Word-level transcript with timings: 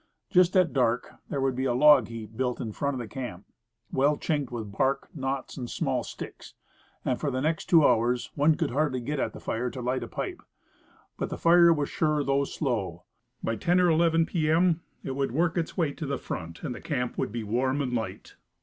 Just 0.31 0.57
at 0.57 0.73
dark, 0.73 1.13
there 1.29 1.39
would 1.39 1.55
be 1.55 1.65
a 1.65 1.75
log 1.75 2.07
heap 2.07 2.35
built 2.35 2.59
in 2.59 2.71
front 2.71 2.95
of 2.95 2.99
the 2.99 3.07
camp, 3.07 3.45
well 3.91 4.17
chinked 4.17 4.51
with 4.51 4.71
bark, 4.71 5.09
knots 5.13 5.57
and 5.57 5.69
small 5.69 6.03
sticks; 6.03 6.55
and, 7.05 7.19
for 7.19 7.29
the 7.29 7.39
next 7.39 7.65
two 7.65 7.85
hours, 7.85 8.31
one 8.33 8.55
could 8.55 8.71
hardly 8.71 8.99
get 8.99 9.19
at 9.19 9.31
the 9.33 9.39
fire 9.39 9.69
to 9.69 9.79
light 9.79 10.01
a 10.01 10.07
pipe. 10.07 10.41
But, 11.19 11.29
the 11.29 11.37
fire 11.37 11.71
was 11.71 11.89
sure 11.89 12.23
though 12.23 12.45
slow. 12.45 13.03
By 13.43 13.57
10 13.57 13.79
or 13.79 13.91
11 13.91 14.25
P. 14.25 14.49
M. 14.49 14.81
it 15.03 15.15
would 15.15 15.33
work 15.33 15.55
its 15.55 15.77
way 15.77 15.91
to 15.91 16.07
the 16.07 16.17
front, 16.17 16.63
and 16.63 16.73
the 16.73 16.81
camp 16.81 17.19
would 17.19 17.31
be 17.31 17.43
warm 17.43 17.79
and 17.79 17.93
light. 17.93 18.37